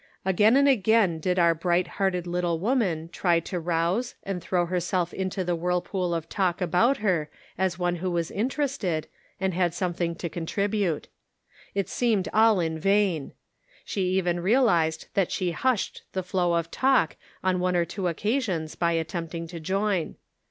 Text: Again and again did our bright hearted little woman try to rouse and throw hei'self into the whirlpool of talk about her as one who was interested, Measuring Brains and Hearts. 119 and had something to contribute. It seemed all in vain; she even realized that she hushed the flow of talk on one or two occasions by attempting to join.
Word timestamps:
Again 0.25 0.57
and 0.57 0.67
again 0.67 1.19
did 1.19 1.37
our 1.37 1.53
bright 1.53 1.85
hearted 1.87 2.25
little 2.25 2.57
woman 2.59 3.07
try 3.09 3.39
to 3.41 3.59
rouse 3.59 4.15
and 4.23 4.41
throw 4.41 4.65
hei'self 4.65 5.13
into 5.13 5.43
the 5.43 5.55
whirlpool 5.55 6.15
of 6.15 6.27
talk 6.27 6.59
about 6.59 6.97
her 7.05 7.29
as 7.55 7.77
one 7.77 7.97
who 7.97 8.09
was 8.09 8.31
interested, 8.31 9.05
Measuring 9.39 9.51
Brains 9.51 9.53
and 9.53 9.53
Hearts. 9.53 9.81
119 9.81 10.21
and 10.25 10.33
had 10.33 10.43
something 10.43 10.43
to 10.43 10.55
contribute. 10.57 11.07
It 11.75 11.87
seemed 11.87 12.27
all 12.33 12.59
in 12.59 12.79
vain; 12.79 13.33
she 13.85 14.01
even 14.17 14.39
realized 14.39 15.05
that 15.13 15.31
she 15.31 15.51
hushed 15.51 16.01
the 16.13 16.23
flow 16.23 16.53
of 16.53 16.71
talk 16.71 17.15
on 17.43 17.59
one 17.59 17.75
or 17.75 17.85
two 17.85 18.07
occasions 18.07 18.73
by 18.73 18.93
attempting 18.93 19.45
to 19.49 19.59
join. 19.59 20.15